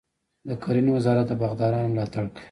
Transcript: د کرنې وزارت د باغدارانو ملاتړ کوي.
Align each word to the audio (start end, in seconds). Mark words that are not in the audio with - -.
د 0.47 0.49
کرنې 0.63 0.91
وزارت 0.97 1.25
د 1.29 1.33
باغدارانو 1.41 1.91
ملاتړ 1.93 2.23
کوي. 2.33 2.39